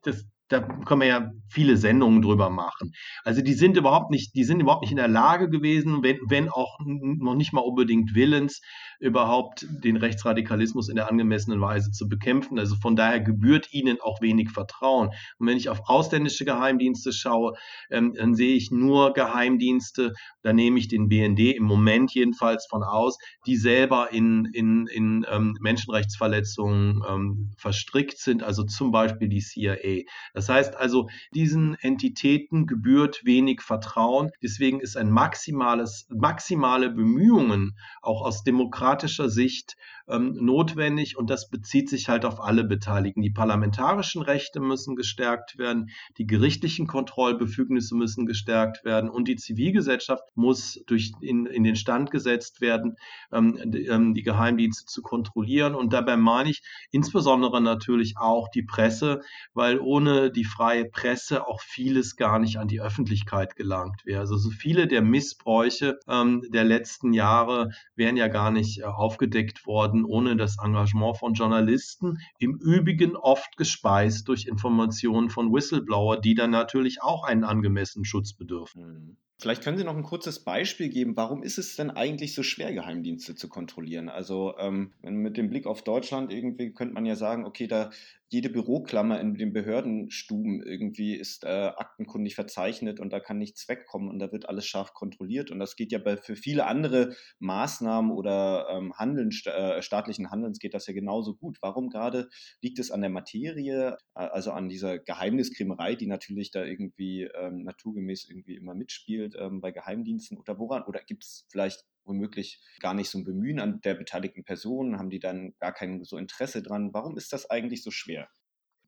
das, 0.03 0.25
da 0.50 0.62
können 0.62 1.01
wir 1.01 1.07
ja 1.07 1.31
viele 1.50 1.77
Sendungen 1.77 2.22
drüber 2.22 2.50
machen. 2.50 2.93
Also 3.24 3.41
die 3.41 3.53
sind 3.53 3.77
überhaupt 3.77 4.12
nicht, 4.12 4.36
die 4.36 4.43
sind 4.43 4.62
überhaupt 4.62 4.81
nicht 4.81 4.91
in 4.91 4.98
der 4.98 5.07
Lage 5.07 5.50
gewesen, 5.50 6.03
wenn, 6.03 6.19
wenn 6.27 6.50
auch 6.50 6.79
noch 6.86 7.36
nicht 7.36 7.53
mal 7.53 7.62
unbedingt 7.62 8.15
willens, 8.15 8.62
überhaupt 9.00 9.66
den 9.70 9.98
Rechtsradikalismus 9.98 10.89
in 10.89 10.96
der 10.96 11.10
angemessenen 11.10 11.62
Weise 11.62 11.92
zu 11.92 12.08
bekämpfen. 12.08 12.60
Also 12.60 12.75
von 12.75 12.96
daher 12.96 13.20
gebührt 13.20 13.74
ihnen 13.74 14.00
auch 14.01 14.22
wenig 14.22 14.51
Vertrauen. 14.51 15.10
Und 15.38 15.48
wenn 15.48 15.58
ich 15.58 15.70
auf 15.70 15.82
ausländische 15.86 16.46
Geheimdienste 16.46 17.12
schaue, 17.13 17.54
ähm, 17.89 18.13
dann 18.13 18.36
sehe 18.36 18.56
ich 18.56 18.72
nur 18.72 19.13
Geheimdienste, 19.13 20.13
da 20.42 20.54
nehme 20.54 20.80
ich 20.80 20.88
den 20.88 21.10
BND 21.10 21.56
im 21.56 21.63
Moment 21.63 22.13
jedenfalls 22.13 22.66
von 22.68 22.84
aus, 22.84 23.18
die 23.46 23.56
selber 23.56 24.12
in, 24.12 24.46
in, 24.54 24.88
in 24.88 25.25
ähm, 25.30 25.58
Menschenrechtsverletzungen 25.60 27.04
ähm, 27.08 27.51
verstrickt 27.58 28.18
sind, 28.18 28.44
also 28.44 28.63
zum 28.63 28.92
Beispiel 28.92 29.30
die 29.30 29.42
CIA. 29.42 30.04
Das 30.34 30.50
heißt 30.50 30.75
also, 30.75 31.10
diesen 31.34 31.75
Entitäten 31.75 32.66
gebührt 32.66 33.22
wenig 33.25 33.62
Vertrauen. 33.62 34.32
Deswegen 34.42 34.80
ist 34.80 34.98
ein 34.98 35.12
maximales, 35.12 36.08
maximale 36.10 36.89
Bemühungen 36.89 37.77
auch 38.01 38.22
aus 38.22 38.44
demokratischer 38.88 39.29
Sicht 39.29 39.75
ähm, 40.09 40.35
notwendig 40.39 41.17
und 41.17 41.29
das 41.29 41.49
bezieht 41.49 41.89
sich 41.89 42.09
halt 42.09 42.25
auf 42.25 42.41
alle 42.41 42.63
Beteiligten. 42.63 43.21
Die 43.21 43.29
parlamentarischen 43.29 44.21
Rechte 44.21 44.59
müssen 44.59 44.95
gestärkt 44.95 45.57
werden, 45.57 45.89
die 46.17 46.25
gerichtlichen 46.25 46.87
Kontrollbefugnisse 46.87 47.95
müssen 47.95 48.25
gestärkt 48.25 48.85
werden 48.85 49.09
und 49.09 49.27
die 49.27 49.35
Zivilgesellschaft 49.35 50.23
muss 50.35 50.83
durch 50.87 51.11
in, 51.21 51.45
in 51.45 51.63
den 51.63 51.75
Stand 51.75 52.11
gesetzt 52.11 52.61
werden, 52.61 52.95
ähm, 53.31 53.59
die, 53.65 53.85
ähm, 53.87 54.13
die 54.13 54.23
Geheimdienste 54.23 54.85
zu 54.85 55.01
kontrollieren. 55.01 55.75
Und 55.75 55.93
dabei 55.93 56.17
meine 56.17 56.49
ich 56.49 56.61
insbesondere 56.91 57.61
natürlich 57.61 58.17
auch 58.17 58.49
die 58.49 58.63
Presse, 58.63 59.21
weil 59.53 59.79
ohne 59.79 60.31
die 60.31 60.45
freie 60.45 60.85
Presse 60.85 61.47
auch 61.47 61.61
vieles 61.61 62.15
gar 62.15 62.39
nicht 62.39 62.57
an 62.57 62.67
die 62.67 62.81
Öffentlichkeit 62.81 63.55
gelangt 63.55 64.05
wäre. 64.05 64.21
Also 64.21 64.37
so 64.37 64.49
viele 64.49 64.87
der 64.87 65.01
Missbräuche 65.01 65.99
ähm, 66.07 66.43
der 66.49 66.63
letzten 66.63 67.13
Jahre 67.13 67.71
wären 67.95 68.17
ja 68.17 68.27
gar 68.27 68.51
nicht 68.51 68.79
äh, 68.79 68.83
aufgedeckt 68.83 69.65
worden 69.65 69.97
ohne 70.06 70.36
das 70.36 70.58
Engagement 70.63 71.18
von 71.18 71.34
Journalisten. 71.34 72.18
Im 72.39 72.58
Übrigen 72.58 73.16
oft 73.16 73.58
gespeist 73.58 74.27
durch 74.27 74.46
Informationen 74.46 75.30
von 75.30 75.54
Whistleblower, 75.54 76.18
die 76.18 76.36
dann 76.36 76.51
natürlich 76.51 77.01
auch 77.01 77.24
einen 77.24 77.44
angemessenen 77.44 78.06
Schutz 78.06 78.34
bedürfen. 78.34 79.18
Vielleicht 79.39 79.63
können 79.63 79.77
Sie 79.77 79.84
noch 79.84 79.96
ein 79.96 80.01
kurzes 80.03 80.44
Beispiel 80.44 80.89
geben. 80.89 81.15
Warum 81.15 81.44
ist 81.44 81.60
es 81.60 81.75
denn 81.75 81.91
eigentlich 81.91 82.34
so 82.34 82.41
schwer, 82.41 82.74
Geheimdienste 82.74 83.36
zu 83.36 83.48
kontrollieren? 83.48 84.10
Also 84.10 84.58
ähm, 84.58 84.94
mit 85.03 85.38
dem 85.38 85.50
Blick 85.51 85.67
auf 85.67 85.84
Deutschland 85.84 86.34
irgendwie 86.34 86.74
könnte 86.74 86.96
man 86.96 87.06
ja 87.06 87.15
sagen, 87.15 87.46
okay, 87.46 87.67
da 87.67 87.91
jede 88.29 88.50
Büroklammer 88.50 89.22
in 89.22 89.36
den 89.36 89.53
Behördenstuben 89.53 90.62
irgendwie 90.62 91.15
ist 91.15 91.46
äh, 91.46 91.48
aktenkundig 91.48 92.36
verzeichnet 92.36 93.00
und 93.00 93.13
da 93.13 93.22
kann 93.22 93.38
nichts 93.38 93.70
wegkommen 93.70 94.10
und 94.10 94.20
da 94.20 94.32
wird 94.34 94.50
alles 94.50 94.65
scharf 94.65 94.94
kontrolliert. 94.94 95.50
Und 95.50 95.60
das 95.60 95.77
geht 95.77 95.94
ja 95.94 96.00
bei, 96.00 96.17
für 96.17 96.36
viele 96.36 96.65
andere 96.65 97.15
Maßnahmen 97.39 98.12
oder 98.12 98.67
ähm, 98.70 98.94
Handeln, 98.98 99.29
äh, 99.46 99.82
staatlichen 99.82 100.29
Handelns 100.29 100.60
geht 100.60 100.74
das 100.74 100.88
ja 100.88 100.94
genauso 100.94 101.36
gut. 101.36 101.58
Warum 101.62 101.89
gerade 101.89 102.27
liegt 102.62 102.79
es 102.79 102.91
an 102.91 103.00
der 103.01 103.10
Materie, 103.10 103.98
äh, 104.15 104.20
also 104.20 104.51
an 104.51 104.67
dieser 104.67 105.00
Geheimniskrämerei, 105.00 105.96
die 105.96 106.08
natürlich 106.08 106.51
da 106.51 106.65
irgendwie 106.65 107.24
ähm, 107.24 107.63
naturgemäß 107.63 108.29
irgendwie 108.29 108.56
immer 108.58 108.75
mitspielt 108.75 109.26
ähm, 109.36 109.62
bei 109.62 109.72
Geheimdiensten 109.72 110.38
oder 110.38 110.57
woran? 110.60 110.84
Oder 110.84 111.01
gibt 111.01 111.24
es 111.24 111.46
vielleicht 111.50 111.86
womöglich 112.05 112.62
gar 112.79 112.93
nicht 112.93 113.10
so 113.10 113.17
ein 113.17 113.24
Bemühen 113.24 113.60
an 113.60 113.81
der 113.81 113.93
beteiligten 113.93 114.43
Person, 114.43 114.98
haben 114.98 115.10
die 115.10 115.19
dann 115.19 115.53
gar 115.60 115.74
kein 115.74 116.03
so 116.03 116.17
Interesse 116.17 116.63
dran. 116.63 116.93
Warum 116.93 117.17
ist 117.17 117.34
das 117.34 117.50
eigentlich 117.50 117.84
so 117.84 117.91
schwer? 117.91 118.29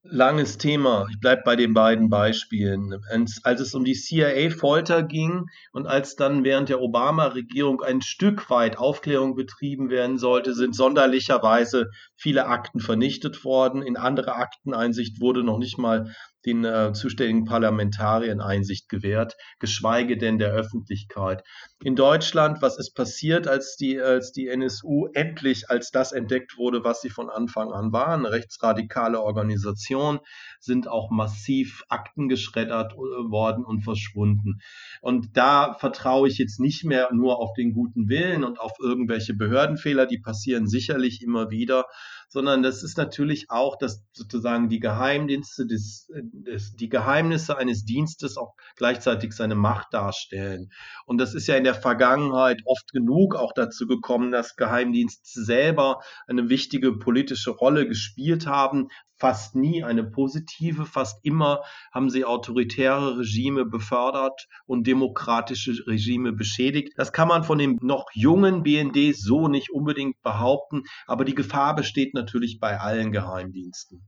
Langes 0.04 0.58
Thema. 0.58 1.08
Ich 1.12 1.20
bleibe 1.20 1.42
bei 1.44 1.58
den 1.58 1.74
beiden 1.74 2.10
Beispielen. 2.10 3.02
Als 3.44 3.60
es 3.60 3.76
um 3.76 3.84
die 3.84 3.96
CIA-Folter 3.96 5.04
ging 5.04 5.48
und 5.74 5.88
als 5.88 6.16
dann 6.16 6.46
während 6.46 6.70
der 6.70 6.80
Obama-Regierung 6.80 7.82
ein 7.82 8.02
Stück 8.02 8.50
weit 8.50 8.78
Aufklärung 8.78 9.36
betrieben 9.36 9.90
werden 9.90 10.18
sollte, 10.18 10.54
sind 10.54 10.74
sonderlicherweise 10.74 11.90
viele 12.16 12.46
Akten 12.46 12.80
vernichtet 12.80 13.44
worden. 13.44 13.82
In 13.82 13.98
andere 13.98 14.36
Akteneinsicht 14.36 15.20
wurde 15.20 15.44
noch 15.44 15.58
nicht 15.58 15.78
mal 15.78 16.16
den 16.46 16.64
äh, 16.64 16.94
zuständigen 16.94 17.46
Parlamentariern 17.46 18.42
Einsicht 18.42 18.90
gewährt, 18.90 19.36
geschweige 19.60 20.18
denn 20.18 20.38
der 20.38 20.52
Öffentlichkeit. 20.52 21.44
In 21.84 21.96
Deutschland, 21.96 22.62
was 22.62 22.78
ist 22.78 22.94
passiert, 22.94 23.48
als 23.48 23.76
die, 23.76 24.00
als 24.00 24.32
die 24.32 24.48
NSU 24.48 25.08
endlich 25.14 25.70
als 25.70 25.92
das 25.92 26.12
entdeckt 26.12 26.58
wurde, 26.58 26.84
was 26.84 27.02
sie 27.02 27.10
von 27.10 27.30
Anfang 27.30 27.72
an 27.72 27.92
war, 27.92 28.10
eine 28.10 28.32
rechtsradikale 28.32 29.22
Organisation, 29.22 30.20
sind 30.60 30.88
auch 30.88 31.10
massiv 31.10 31.84
Akten 31.90 32.30
geschreddert 32.30 32.94
äh, 32.94 32.98
worden 32.98 33.66
und 33.66 33.82
verschwunden. 33.82 34.62
Und 35.02 35.38
da 35.38 35.76
vertraue 35.76 36.28
ich 36.28 36.38
jetzt 36.38 36.60
nicht 36.60 36.84
mehr 36.84 37.10
nur 37.14 37.40
auf 37.40 37.54
den 37.54 37.74
guten 37.74 38.10
Willen 38.10 38.44
und 38.44 38.60
auf 38.60 38.74
irgendwelche 38.80 39.34
Behördenfehler, 39.34 40.06
die 40.06 40.20
passieren 40.20 40.68
sicherlich 40.68 41.22
immer 41.22 41.50
wieder, 41.50 41.86
sondern 42.30 42.64
das 42.64 42.84
ist 42.84 42.98
natürlich 42.98 43.50
auch, 43.50 43.78
dass 43.78 44.04
sozusagen 44.14 44.70
die 44.70 44.80
Geheimdienste, 44.80 45.66
des, 45.66 46.08
des, 46.14 46.76
die 46.76 46.88
Geheimnisse 46.88 47.58
eines 47.58 47.84
Dienstes 47.84 48.38
auch 48.38 48.54
gleichzeitig 48.76 49.34
seine 49.34 49.56
Macht 49.56 49.94
darstellen. 49.94 50.72
Und 51.06 51.18
das 51.18 51.34
ist 51.34 51.48
ja 51.48 51.56
in 51.56 51.64
der 51.64 51.76
Vergangenheit 51.76 52.62
oft 52.66 52.92
genug 52.92 53.36
auch 53.36 53.52
dazu 53.54 53.88
gekommen, 53.88 54.32
dass 54.32 54.56
Geheimdienste 54.56 55.44
selber 55.44 56.02
eine 56.28 56.50
wichtige 56.50 56.98
politische 56.98 57.52
Rolle 57.52 57.88
gespielt 57.88 58.46
haben, 58.46 58.90
fast 59.20 59.56
nie 59.56 59.84
eine 59.84 60.04
positive. 60.04 60.86
Fast 60.86 61.24
immer 61.24 61.62
haben 61.92 62.10
sie 62.10 62.26
autoritäre 62.26 63.20
Regime 63.20 63.66
befördert 63.66 64.48
und 64.66 64.88
demokratische 64.88 65.76
Regime 65.86 66.32
beschädigt. 66.32 66.94
Das 66.96 67.12
kann 67.12 67.28
man 67.28 67.44
von 67.44 67.58
dem 67.58 67.78
noch 67.82 68.06
jungen 68.14 68.64
BND 68.64 69.16
so 69.16 69.48
nicht 69.48 69.70
unbedingt 69.72 70.22
behaupten, 70.24 70.84
aber 71.06 71.26
die 71.26 71.36
Gefahr 71.36 71.76
besteht 71.76 72.14
natürlich 72.20 72.60
bei 72.60 72.80
allen 72.80 73.12
Geheimdiensten. 73.12 74.08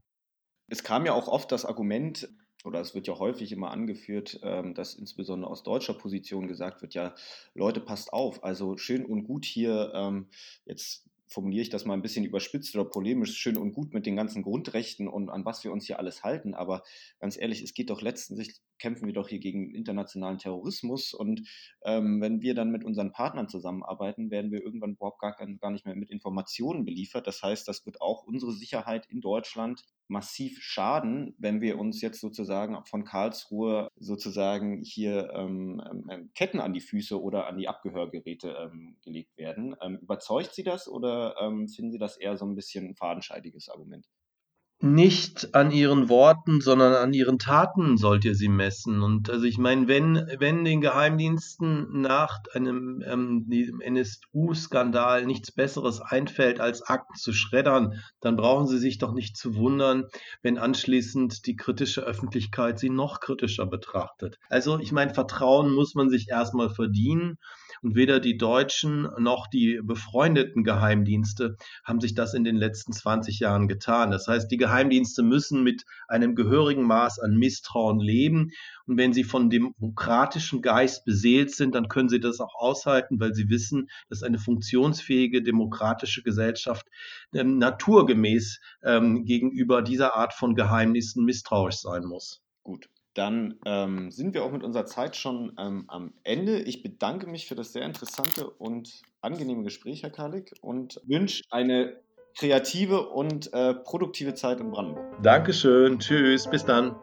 Es 0.68 0.84
kam 0.84 1.06
ja 1.06 1.12
auch 1.12 1.28
oft 1.28 1.52
das 1.52 1.64
Argument, 1.64 2.28
oder 2.64 2.80
es 2.80 2.94
wird 2.94 3.06
ja 3.06 3.18
häufig 3.18 3.52
immer 3.52 3.70
angeführt, 3.70 4.40
ähm, 4.42 4.74
dass 4.74 4.94
insbesondere 4.94 5.50
aus 5.50 5.62
deutscher 5.62 5.94
Position 5.94 6.48
gesagt 6.48 6.82
wird, 6.82 6.94
ja, 6.94 7.14
Leute, 7.54 7.80
passt 7.80 8.12
auf, 8.12 8.44
also 8.44 8.76
schön 8.76 9.04
und 9.04 9.24
gut 9.24 9.44
hier 9.44 9.92
ähm, 9.94 10.28
jetzt 10.64 11.08
formuliere 11.32 11.62
ich 11.62 11.70
das 11.70 11.84
mal 11.84 11.94
ein 11.94 12.02
bisschen 12.02 12.24
überspitzt 12.24 12.74
oder 12.74 12.88
polemisch, 12.88 13.36
schön 13.36 13.56
und 13.56 13.72
gut 13.72 13.94
mit 13.94 14.06
den 14.06 14.16
ganzen 14.16 14.42
Grundrechten 14.42 15.08
und 15.08 15.30
an 15.30 15.44
was 15.44 15.64
wir 15.64 15.72
uns 15.72 15.86
hier 15.86 15.98
alles 15.98 16.22
halten. 16.22 16.54
Aber 16.54 16.82
ganz 17.18 17.38
ehrlich, 17.38 17.62
es 17.62 17.74
geht 17.74 17.90
doch 17.90 18.02
letztendlich, 18.02 18.60
kämpfen 18.78 19.06
wir 19.06 19.14
doch 19.14 19.28
hier 19.28 19.38
gegen 19.38 19.74
internationalen 19.74 20.38
Terrorismus. 20.38 21.14
Und 21.14 21.48
ähm, 21.84 22.20
wenn 22.20 22.42
wir 22.42 22.54
dann 22.54 22.70
mit 22.70 22.84
unseren 22.84 23.12
Partnern 23.12 23.48
zusammenarbeiten, 23.48 24.30
werden 24.30 24.50
wir 24.50 24.62
irgendwann 24.62 24.92
überhaupt 24.92 25.20
gar, 25.20 25.36
gar 25.36 25.70
nicht 25.70 25.86
mehr 25.86 25.94
mit 25.94 26.10
Informationen 26.10 26.84
beliefert. 26.84 27.26
Das 27.26 27.42
heißt, 27.42 27.66
das 27.68 27.86
wird 27.86 28.00
auch 28.00 28.24
unsere 28.24 28.52
Sicherheit 28.52 29.06
in 29.08 29.20
Deutschland 29.20 29.82
massiv 30.08 30.58
schaden, 30.60 31.34
wenn 31.38 31.60
wir 31.60 31.78
uns 31.78 32.00
jetzt 32.02 32.20
sozusagen 32.20 32.84
von 32.84 33.04
Karlsruhe 33.04 33.88
sozusagen 33.96 34.82
hier 34.82 35.30
ähm, 35.34 35.82
ähm, 35.90 36.08
ähm, 36.10 36.30
Ketten 36.34 36.60
an 36.60 36.74
die 36.74 36.80
Füße 36.80 37.20
oder 37.20 37.46
an 37.46 37.56
die 37.56 37.68
Abgehörgeräte 37.68 38.54
ähm, 38.60 38.96
gelegt 39.02 39.36
werden. 39.36 39.74
Überzeugt 40.02 40.54
Sie 40.54 40.62
das 40.62 40.88
oder 40.88 41.21
ähm, 41.40 41.68
finden 41.68 41.92
Sie 41.92 41.98
das 41.98 42.16
eher 42.16 42.36
so 42.36 42.44
ein 42.44 42.54
bisschen 42.54 42.88
ein 42.88 42.94
fadenscheidiges 42.94 43.68
Argument? 43.68 44.06
nicht 44.82 45.54
an 45.54 45.70
ihren 45.70 46.08
Worten, 46.08 46.60
sondern 46.60 46.94
an 46.94 47.14
ihren 47.14 47.38
Taten 47.38 47.96
sollt 47.96 48.24
ihr 48.24 48.34
sie 48.34 48.48
messen. 48.48 49.02
Und 49.02 49.30
also 49.30 49.44
ich 49.44 49.56
meine, 49.56 49.86
wenn, 49.86 50.26
wenn 50.40 50.64
den 50.64 50.80
Geheimdiensten 50.80 52.00
nach 52.00 52.40
einem 52.52 53.00
ähm, 53.06 53.46
NSU-Skandal 53.80 55.24
nichts 55.24 55.52
Besseres 55.52 56.00
einfällt, 56.00 56.58
als 56.58 56.82
Akten 56.82 57.14
zu 57.14 57.32
schreddern, 57.32 58.02
dann 58.20 58.34
brauchen 58.34 58.66
sie 58.66 58.78
sich 58.78 58.98
doch 58.98 59.12
nicht 59.12 59.36
zu 59.36 59.54
wundern, 59.54 60.08
wenn 60.42 60.58
anschließend 60.58 61.46
die 61.46 61.54
kritische 61.54 62.02
Öffentlichkeit 62.02 62.80
sie 62.80 62.90
noch 62.90 63.20
kritischer 63.20 63.66
betrachtet. 63.66 64.36
Also 64.48 64.80
ich 64.80 64.90
meine, 64.90 65.14
Vertrauen 65.14 65.72
muss 65.72 65.94
man 65.94 66.10
sich 66.10 66.28
erstmal 66.28 66.70
verdienen. 66.70 67.38
Und 67.82 67.96
weder 67.96 68.20
die 68.20 68.36
deutschen 68.36 69.08
noch 69.18 69.48
die 69.48 69.80
befreundeten 69.82 70.62
Geheimdienste 70.62 71.56
haben 71.82 72.00
sich 72.00 72.14
das 72.14 72.32
in 72.32 72.44
den 72.44 72.54
letzten 72.54 72.92
20 72.92 73.40
Jahren 73.40 73.66
getan. 73.66 74.12
Das 74.12 74.28
heißt, 74.28 74.48
die 74.52 74.56
Geheimdienste 74.56 75.24
müssen 75.24 75.64
mit 75.64 75.84
einem 76.06 76.36
gehörigen 76.36 76.84
Maß 76.84 77.18
an 77.18 77.36
Misstrauen 77.36 77.98
leben. 77.98 78.52
Und 78.86 78.98
wenn 78.98 79.12
sie 79.12 79.24
von 79.24 79.50
demokratischem 79.50 80.62
Geist 80.62 81.04
beseelt 81.04 81.50
sind, 81.50 81.74
dann 81.74 81.88
können 81.88 82.08
sie 82.08 82.20
das 82.20 82.38
auch 82.38 82.54
aushalten, 82.54 83.18
weil 83.18 83.34
sie 83.34 83.50
wissen, 83.50 83.88
dass 84.08 84.22
eine 84.22 84.38
funktionsfähige 84.38 85.42
demokratische 85.42 86.22
Gesellschaft 86.22 86.86
ähm, 87.34 87.58
naturgemäß 87.58 88.60
ähm, 88.84 89.24
gegenüber 89.24 89.82
dieser 89.82 90.14
Art 90.14 90.34
von 90.34 90.54
Geheimnissen 90.54 91.24
misstrauisch 91.24 91.80
sein 91.80 92.04
muss. 92.04 92.42
Gut, 92.62 92.88
dann 93.14 93.56
ähm, 93.66 94.10
sind 94.10 94.34
wir 94.34 94.44
auch 94.44 94.52
mit 94.52 94.62
unserer 94.62 94.86
Zeit 94.86 95.16
schon 95.16 95.52
ähm, 95.58 95.84
am 95.88 96.12
Ende. 96.24 96.60
Ich 96.60 96.82
bedanke 96.82 97.26
mich 97.26 97.46
für 97.46 97.54
das 97.54 97.72
sehr 97.72 97.84
interessante 97.84 98.48
und 98.48 99.02
angenehme 99.20 99.62
Gespräch, 99.62 100.02
Herr 100.02 100.10
Kalik, 100.10 100.52
und 100.60 101.00
wünsche 101.06 101.42
eine 101.50 102.00
kreative 102.38 103.08
und 103.10 103.52
äh, 103.52 103.74
produktive 103.74 104.34
Zeit 104.34 104.60
in 104.60 104.70
Brandenburg. 104.70 105.22
Dankeschön. 105.22 105.98
Tschüss. 105.98 106.48
Bis 106.48 106.64
dann. 106.64 106.96